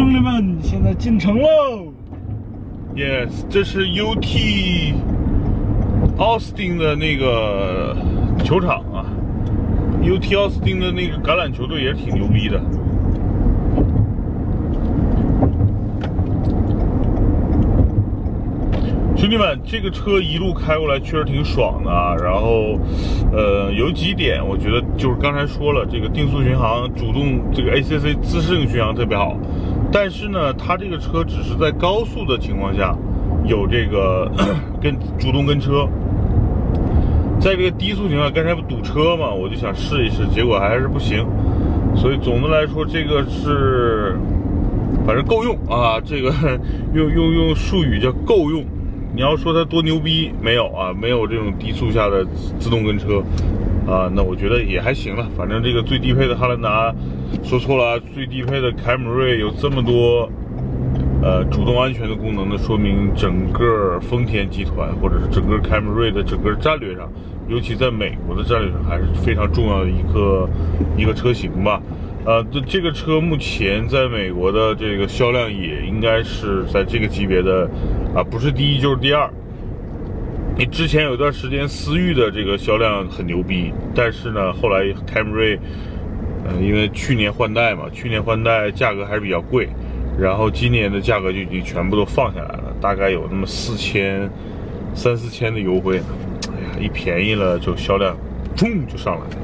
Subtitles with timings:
[0.00, 1.92] 兄弟们，现在进城喽。
[2.96, 4.94] Yes，这是 UT
[6.16, 7.94] 奥斯汀的那个
[8.42, 9.04] 球场啊。
[10.02, 12.58] UT 奥斯汀的那个橄榄球队也是挺牛逼的。
[19.18, 22.14] 兄弟们，这个车一路开过来确实挺爽的啊。
[22.16, 22.78] 然后，
[23.34, 29.36] 呃，有几点我觉得就是刚才说了，这个定速巡航、主动这个 ACC 自适应巡航特别好。
[29.92, 32.96] 但是呢，它这个车只是在高速的情况下
[33.44, 34.30] 有这个
[34.80, 35.88] 跟主动跟车，
[37.40, 41.26] 在这个低速情况下，刚才不堵车嘛，我就想试一试，结果还是不行。
[41.96, 44.16] 所以总的来说，这个是
[45.04, 46.00] 反正够用啊。
[46.04, 46.32] 这个
[46.94, 48.64] 用用用术语叫够用。
[49.12, 52.24] 你要说它多牛逼，没有啊，没有这种低速下的
[52.60, 53.20] 自动跟车，
[53.88, 55.26] 啊，那我觉得也还行了。
[55.36, 56.94] 反正这个最低配的汉兰达，
[57.42, 60.30] 说错了，最低配的凯美瑞有这么多，
[61.22, 67.10] 呃，主动安全的功能，呢说明整个丰田集团或者是整个凯美瑞的整个战略上，
[67.48, 70.48] 尤其在美国的战略上，还是非常重要的一个
[70.96, 71.80] 一个车型吧。
[72.24, 77.68] 呃，这这个车目前在美国的这个销量也应该是在这个级别的，
[78.14, 79.28] 啊，不是第一就是第二。
[80.58, 85.58] 你之前有一段时间思域的这个销量很牛逼，但是呢，后来凯美瑞，
[86.60, 89.68] 因为去年换代嘛，去年换代价格还是比较贵，
[90.18, 94.28] 然后今年的价格就已经全部都放下来了，大概有那么四千、
[94.94, 96.04] 三四千的优惠呢。
[96.48, 98.16] 哎呀，一便宜了就销量，
[98.56, 99.36] 冲就上来了。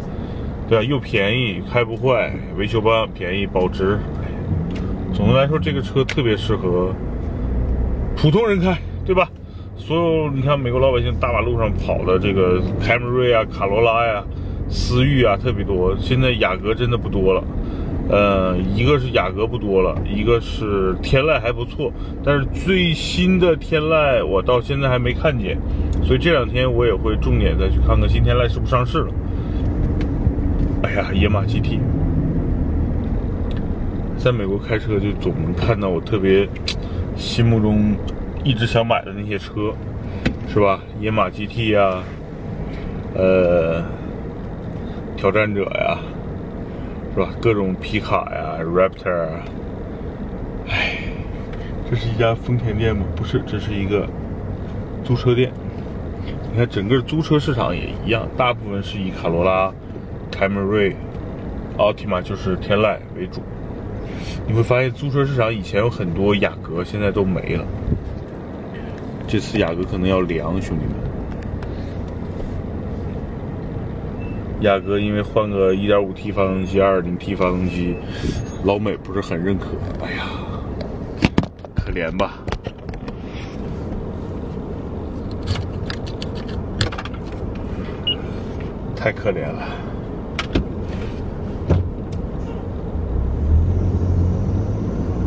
[0.69, 3.99] 对啊，又便宜，开不坏，维修保养便宜，保值。
[5.15, 6.93] 总的来说，这个车特别适合
[8.17, 9.31] 普通人开，对吧？
[9.79, 14.25] 所有你看美国老百姓大马路上跑的这个凯美瑞啊、卡罗拉呀、
[14.69, 15.97] 思域啊特别多。
[15.99, 17.45] 现在雅阁真的不多了，
[18.09, 21.93] 呃，一个是雅阁不多了，一个是天籁还不错，
[22.25, 25.59] 但是最新的天籁我到现在还没看见，
[26.03, 29.13] 所以这两天我也会重点再去看看新天籁是不是上市了。
[30.83, 31.81] 哎呀，野马 GT，
[34.17, 36.47] 在美国开车就总能看到我特别
[37.17, 37.97] 心目中
[38.45, 39.73] 一直想买的那些车，
[40.49, 40.81] 是吧？
[41.01, 42.03] 野马 GT 呀，
[43.15, 43.83] 呃，
[45.17, 45.99] 挑战者呀，
[47.15, 47.31] 是吧？
[47.41, 49.29] 各种皮卡呀，Raptor。
[50.69, 50.99] 哎，
[51.89, 53.05] 这是一家丰田店吗？
[53.17, 54.07] 不是，这是一个
[55.03, 55.51] 租车店。
[56.53, 59.73] 你看，整个租车市场也一样，大部分是以卡罗拉。
[60.31, 60.95] 凯美瑞、
[61.79, 63.41] 奥提玛就是天籁为主，
[64.47, 67.65] 你会发现租车市场以前有很多雅阁，现在都没了。
[69.27, 71.06] 这次雅阁可能要凉，兄弟们。
[74.61, 77.95] 雅阁因为换个 1.5T 发动机、2.0T 发动机，
[78.65, 79.69] 老美不是很认可。
[80.03, 80.25] 哎呀，
[81.75, 82.39] 可怜吧，
[88.97, 89.69] 太可怜了。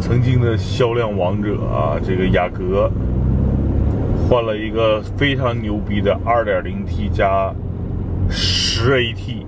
[0.01, 2.91] 曾经的销量王者啊，这个雅阁
[4.27, 7.53] 换了一个非常牛逼的 2.0T 加
[8.29, 9.45] 10AT，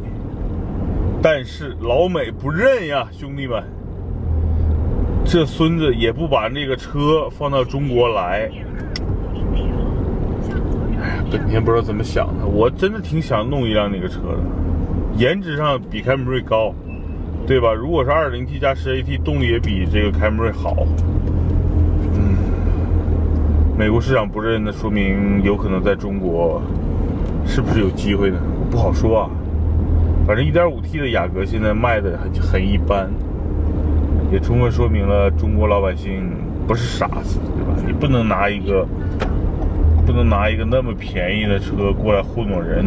[1.22, 3.64] 但是老美不认呀，兄弟们，
[5.24, 8.50] 这孙子也不把那个车放到中国来。
[11.00, 14.40] 哎呀，本田不知道怎么想的，我真的挺想弄一辆那个车的，
[15.18, 16.74] 颜值上比凯美瑞高。
[17.48, 17.74] 对吧？
[17.74, 20.86] 如果是 2.0T 加 10AT，动力也比这个凯美瑞好。
[22.13, 22.38] 嗯，
[23.75, 26.62] 美国市场不认，那说明有可能在中国
[27.44, 28.38] 是不是有机会呢？
[28.71, 29.29] 不好说啊。
[30.25, 33.09] 反正 1.5T 的雅阁现在卖的很很一般，
[34.31, 36.31] 也充分说明了中国老百姓
[36.65, 37.73] 不是傻子，对吧？
[37.85, 38.87] 你不能拿一个
[40.06, 42.85] 不能拿一个那么便宜的车过来糊弄人。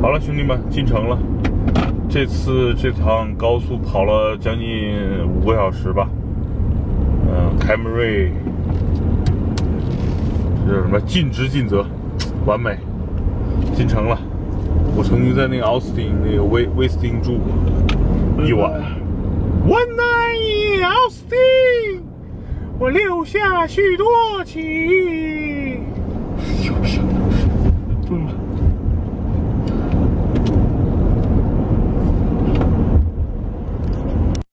[0.00, 1.18] 好了，兄弟们，进城了。
[2.08, 4.68] 这次这趟高速跑了将近
[5.26, 6.06] 五个小时吧。
[7.36, 8.32] 嗯，凯美瑞，
[10.66, 11.00] 这叫什么？
[11.00, 11.84] 尽职尽责，
[12.46, 12.78] 完美。
[13.74, 14.16] 进城了。
[14.96, 17.38] 我曾经在那个奥斯汀那个威威斯汀住
[18.36, 18.80] 过一晚。
[19.66, 22.02] One night in Austin，
[22.78, 24.06] 我留下许多
[24.44, 25.82] 情。